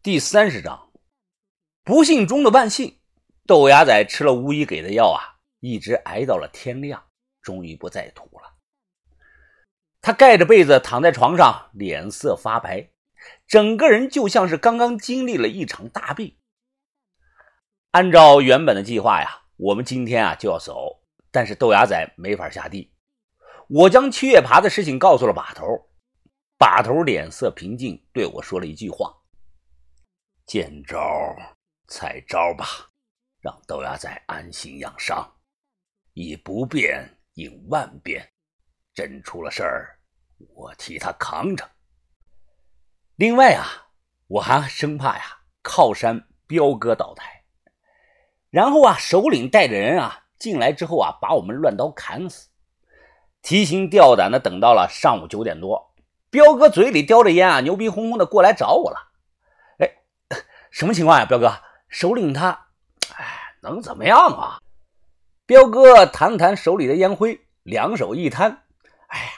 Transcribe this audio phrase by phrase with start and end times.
[0.00, 0.90] 第三十章，
[1.82, 3.00] 不幸中的万幸。
[3.48, 7.02] 豆芽仔吃了巫医给的药啊，一直挨到了天亮，
[7.42, 8.54] 终于不再吐了。
[10.00, 12.90] 他盖着被子躺在床上，脸色发白，
[13.48, 16.36] 整个人就像是刚刚经历了一场大病。
[17.90, 22.94] 按照原本的计划呀，我们今天啊就要走，但是豆芽仔没法下地。
[23.68, 25.66] 我将七月爬的事情告诉了把头，
[26.56, 29.12] 把头脸色平静，对我说了一句话。
[30.48, 30.96] 见招
[31.88, 32.64] 拆招吧，
[33.38, 35.30] 让豆芽仔安心养伤，
[36.14, 38.26] 以不变应万变，
[38.94, 40.00] 真出了事儿，
[40.54, 41.70] 我替他扛着。
[43.16, 43.90] 另外啊，
[44.26, 47.44] 我还生怕呀靠山彪哥倒台，
[48.48, 52.48] 然后啊首领带着人啊进来之后啊把我们乱刀砍死。
[53.42, 55.94] 提心吊胆的等到了上午九点多，
[56.30, 59.07] 彪哥嘴里叼着烟啊牛逼哄哄的过来找我了。
[60.70, 61.52] 什么情况呀，彪哥？
[61.88, 62.66] 首领他，
[63.16, 64.60] 哎，能怎么样啊？
[65.46, 68.64] 彪哥弹弹手里的烟灰，两手一摊，
[69.08, 69.30] 哎呀，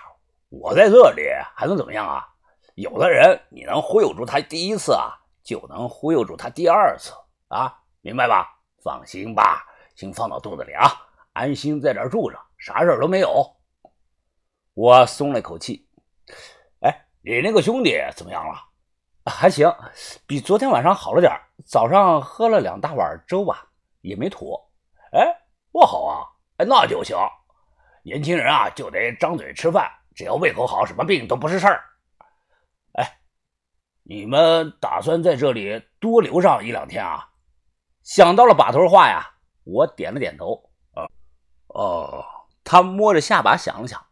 [0.49, 1.23] 我在这里
[1.55, 2.27] 还能怎么样啊？
[2.75, 5.15] 有的人你能忽悠住他第一次啊，
[5.45, 7.13] 就能忽悠住他第二次
[7.49, 8.59] 啊，明白吧？
[8.83, 9.65] 放心吧，
[9.95, 10.91] 先放到肚子里啊，
[11.35, 13.57] 安心在这住着，啥事都没有。
[14.75, 15.87] 我松了口气。
[16.81, 18.55] 哎，你那个兄弟怎么样了？
[19.31, 19.73] 还行，
[20.27, 21.33] 比昨天晚上好了点
[21.65, 23.67] 早上喝了两大碗粥吧，
[24.01, 24.55] 也没吐。
[25.13, 25.27] 哎，
[25.73, 27.17] 我好啊，哎，那就行。
[28.03, 31.85] 年轻人啊，就得张嘴吃饭，只要胃口好，什么病都不是事儿。
[32.95, 33.21] 哎，
[34.03, 37.29] 你们打算在这里多留上一两天啊？
[38.03, 39.31] 想到了把头话呀，
[39.65, 40.71] 我点了点头。
[40.95, 41.07] 啊，
[41.69, 42.25] 哦，
[42.65, 44.05] 他摸着下巴想了想，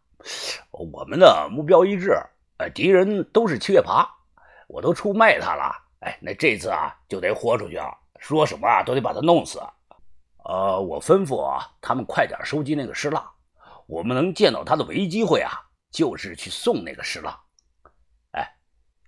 [0.71, 2.11] 我们的目标一致，
[2.57, 4.18] 呃，敌人都是七月爬。
[4.69, 7.89] 我都出卖他了，哎，那这次啊就得豁出去啊，
[8.19, 9.59] 说什么啊都得把他弄死。
[10.45, 13.31] 呃，我吩咐啊，他们快点收集那个尸蜡，
[13.87, 15.51] 我们能见到他的唯一机会啊，
[15.89, 17.35] 就是去送那个尸蜡。
[18.33, 18.47] 哎，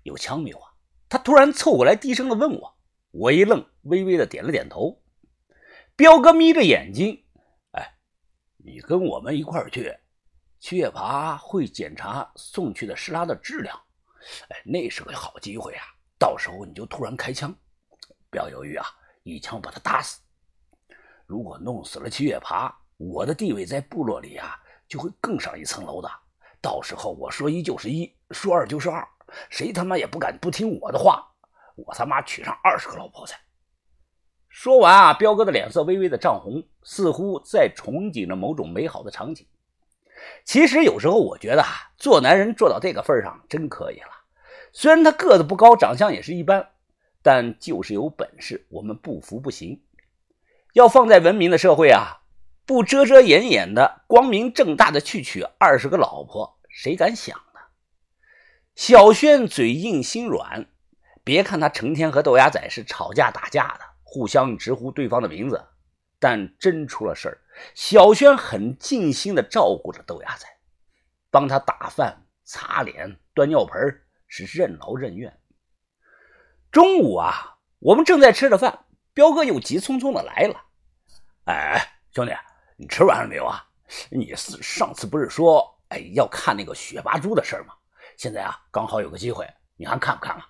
[0.01, 0.73] 有枪没有啊？
[1.07, 2.75] 他突然凑过来，低声的问我。
[3.11, 4.99] 我一愣，微微的点了点头。
[5.95, 7.23] 彪哥眯着眼睛，
[7.73, 7.95] 哎，
[8.57, 9.95] 你跟我们一块去，
[10.59, 13.79] 七月爬会检查送去的尸蜡的质量。
[14.49, 15.83] 哎，那是个好机会啊！
[16.17, 17.53] 到时候你就突然开枪，
[18.29, 18.85] 不要犹豫啊，
[19.23, 20.19] 一枪把他打死。
[21.25, 26.09] 如果弄死了七月爬，我的地位在部落里啊就会更上一层楼的。
[26.61, 29.07] 到时候我说一就是一，说二就是二，
[29.49, 31.27] 谁他妈也不敢不听我的话。
[31.75, 33.39] 我他妈娶上二十个老婆才。
[34.49, 39.47] 说完啊，彪哥的脸色微微的涨红，似乎在憧憬着某种美好的场景。
[40.43, 44.07] 其实有时候我觉得啊，做男人做到这个份上真可以了。
[44.73, 46.69] 虽然他个子不高，长相也是一般，
[47.21, 49.81] 但就是有本事，我们不服不行。
[50.73, 52.21] 要放在文明的社会啊，
[52.65, 57.59] 不遮遮掩掩的，光明正大的去娶二十个老婆，谁敢想呢？
[58.73, 60.65] 小轩嘴硬心软，
[61.23, 65.61] 别看他成天和豆芽仔是吵架打架的，互相直呼对方的名字。
[66.17, 67.40] 但真出了事儿，
[67.73, 70.47] 小轩很尽心的照顾着豆芽仔，
[71.29, 73.79] 帮他打饭、擦脸、端尿盆，
[74.27, 75.37] 是任劳任怨。
[76.71, 80.55] 中午啊，我们正在吃着饭，彪哥又急匆匆的来了。
[81.45, 82.33] 哎，兄弟，
[82.77, 83.65] 你吃完了没有啊？
[84.09, 87.73] 你是上次不是说哎要看那个雪巴猪的事吗？
[88.17, 89.45] 现在啊，刚好有个机会，
[89.75, 90.45] 你还看不看了？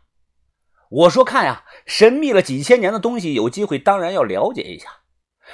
[0.89, 5.00] 我说看呀，神秘了几千年的东西，有机会当然要了解一下。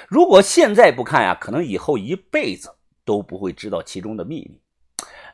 [0.06, 4.60] 如果现在不看呀，可能以后一辈子都不会知道其中的秘密。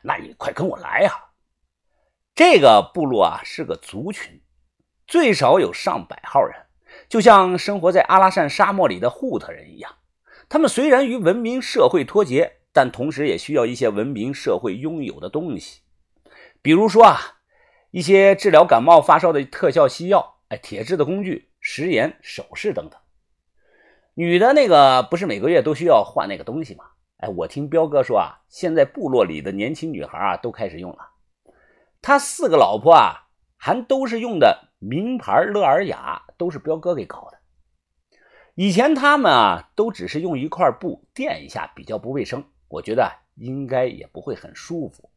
[0.01, 1.11] 那你快跟我来呀！
[2.33, 4.41] 这个部落啊是个族群，
[5.07, 6.55] 最少有上百号人，
[7.07, 9.95] 就像生活在阿拉善沙漠里的护特人一样。
[10.49, 15.81] 他们虽然与文明社会脱节，但同时也需要一些文明社会拥有的东西，
[16.61, 17.39] 比如说啊，
[17.91, 22.99] 一些治疗感冒发烧的特效西药，哎，铁制的工具、食盐、首饰等等。
[24.17, 26.85] 女的那个不是每个月都需要换那个东西吗？
[27.17, 30.99] 哎，我听彪哥说啊，现在部落里的年轻女孩啊都开始用了。
[32.01, 33.27] 他四个老婆啊，
[33.57, 37.39] 还都是用的名牌乐尔雅，都是彪哥给搞的。
[38.53, 42.45] 以前他们啊都只是用一块布垫一下，比较不卫生。
[42.69, 45.09] 我觉得应该也不会很舒服。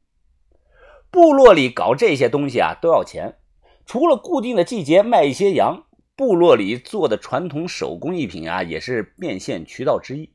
[1.09, 3.39] 部落里搞这些东西啊都要钱，
[3.87, 5.85] 除了固定的季节卖一些羊。
[6.19, 10.29] 部落里做的传统手工艺品啊，也是变现渠道之一。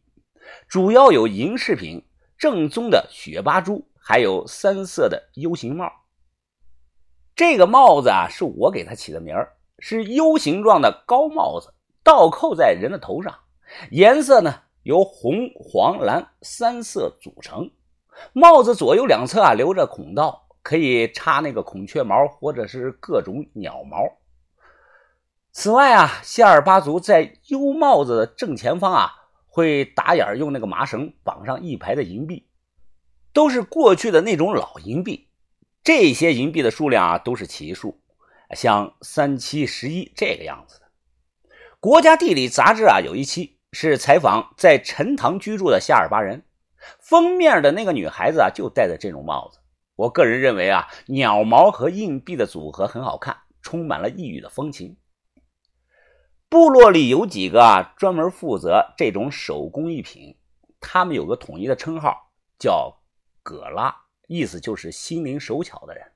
[0.66, 2.02] 主要有银饰品、
[2.38, 5.92] 正宗的雪巴珠，还有三色的 U 型帽。
[7.36, 13.38] 这个帽子啊，是我给他起的名儿，是 U 形状的高帽子，倒扣在人的头上，
[13.92, 17.70] 颜色呢由红、黄、蓝三色组成。
[18.32, 23.98] 帽子左右两侧啊留着孔道，可以插那个孔雀毛或者是各种鸟毛。
[25.56, 29.12] 此外啊，夏尔巴族在 U 帽子的正前方啊
[29.46, 32.48] 会打眼用那个麻绳绑上一排的银币，
[33.32, 35.30] 都是过去的那种老银币。
[35.84, 38.02] 这些银币的数量啊都是奇数，
[38.56, 40.88] 像三七十一这个样子的。
[41.80, 46.44] 国家地理杂志啊有一期是采访在陈塘居住的夏尔巴人。
[47.00, 49.60] 封面的那个女孩子啊，就戴着这种帽子。
[49.96, 54.98] 我个人认为啊，鸟毛和硬币的组合很好看，充满了异域的风情。
[56.54, 60.38] 部落里有几个，专门负责这种手工艺品，
[60.80, 62.30] 他们有个统一的称号，
[62.60, 63.02] 叫
[63.42, 66.12] “葛拉”，意思就是心灵手巧的人。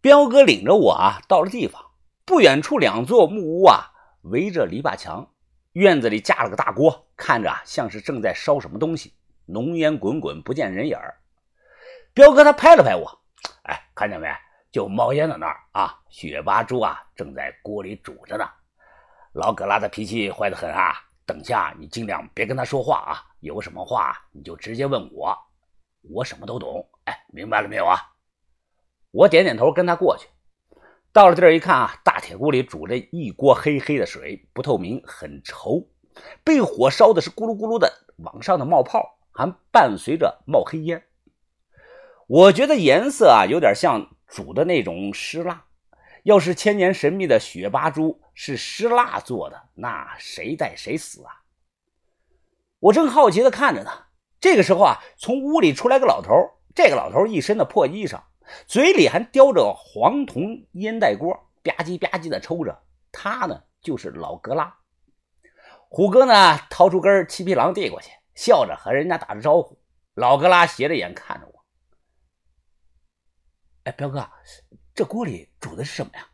[0.00, 1.92] 彪哥领着我啊，到了地方，
[2.24, 5.30] 不远处两座木屋啊，围着篱笆墙。
[5.74, 9.14] 院子里架了个大锅，看着啊像是正在烧什么东西，
[9.46, 10.98] 浓烟滚滚，不见人影。
[12.12, 13.20] 彪哥他拍了拍我，
[13.62, 14.26] 哎，看见没？
[14.70, 18.44] 就冒烟的那儿啊，雪巴猪啊正在锅里煮着呢。
[19.32, 20.94] 老葛拉的脾气坏得很啊，
[21.24, 25.36] 等下你尽量别跟他说话啊，有什么话你就直接问我，
[26.02, 26.86] 我什么都懂。
[27.04, 27.98] 哎，明白了没有啊？
[29.10, 30.28] 我点点头，跟他过去。
[31.12, 35.86] 到了地儿一看啊，大铁锅里煮着一锅黑黑的水，不透明，很稠，
[36.44, 41.02] 被火烧的是咕噜咕噜的往上的冒泡，还伴随着冒黑烟。
[42.26, 45.64] 我觉得颜色啊有点像煮的那种湿蜡。
[46.24, 51.42] 要是千年神秘的雪巴珠是湿蜡做的，那谁带谁死啊！
[52.80, 53.90] 我正好奇的看着呢，
[54.40, 56.34] 这个时候啊，从屋里出来个老头，
[56.74, 58.20] 这个老头一身的破衣裳。
[58.66, 62.82] 嘴里还叼着黄铜烟袋锅，吧唧吧唧的抽着。
[63.12, 64.74] 他呢，就是老格拉。
[65.88, 69.78] 虎哥呢，掏出根七匹狼递过去，笑着和人家打着招呼。
[70.14, 71.37] 老格拉斜着眼看
[73.88, 74.30] ：“哎，彪哥，
[74.94, 76.28] 这锅里煮的是什么呀？”“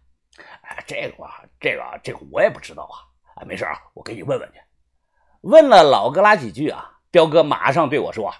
[0.63, 2.99] 哎，这个啊，这个这个我也不知道啊。
[3.41, 4.59] ”“哎，没事啊，我给你问问去。”
[5.43, 8.35] 问了老哥拉几句啊，彪哥马上对我说：“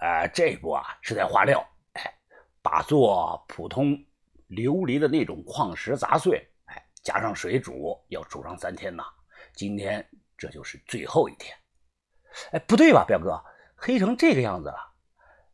[0.00, 1.66] 呃，这锅啊是在化料。”
[2.60, 3.92] 把做普通
[4.48, 9.02] 琉璃的那种矿石砸碎，哎，加上水煮，要煮上三天呐。
[9.54, 10.06] 今天
[10.36, 11.56] 这就是最后一天。
[12.52, 13.42] 哎，不对吧，彪哥，
[13.74, 14.76] 黑成这个样子了，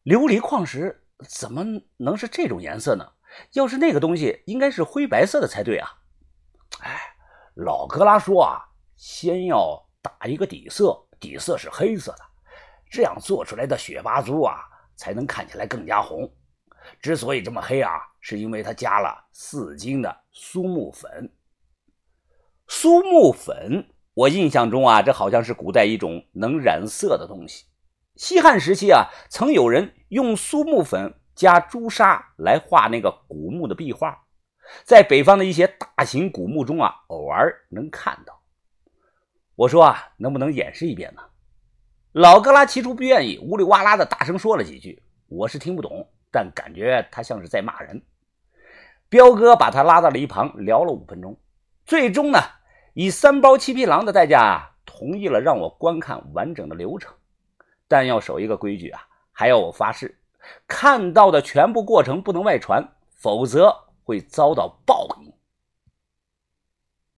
[0.04, 1.64] 琉璃矿石怎么
[1.96, 3.12] 能是这种颜色呢？
[3.52, 5.88] 要是那个东西，应该是灰白色的才对啊。
[6.80, 6.98] 哎，
[7.54, 8.62] 老格拉说啊，
[8.96, 12.18] 先要打一个底色，底色是黑色的，
[12.90, 14.56] 这样做出来的雪巴珠啊，
[14.96, 16.30] 才能看起来更加红。
[17.02, 21.30] 之所以这么黑啊，是因为它加了四斤的苏木粉。
[22.66, 27.66] 苏木粉，我印象中啊，这好像是古代一种能染色的东西。
[28.18, 34.24] 西汉时期啊，曾有人用苏木粉加朱砂来画那个古墓的壁画，
[34.82, 38.42] 在北方的一些大型古墓中啊，偶尔能看到。
[39.54, 41.22] 我说啊，能不能演示一遍呢？
[42.10, 46.10] 老格拉起初不愿意，呜里哇啦的大声说了几句，我是听不懂。
[46.32, 48.02] 但感觉他像是在骂人。
[49.08, 51.38] 彪哥把他拉到了一旁，聊了五分钟，
[51.86, 52.40] 最终呢，
[52.94, 57.14] 以三包七匹狼的代价同意了让我观看完整的流程，
[57.88, 59.00] 但要守一个规矩啊，
[59.32, 60.16] 还要我发誓，
[60.66, 65.27] 看到的全部过程不能外传，否则会遭到报应。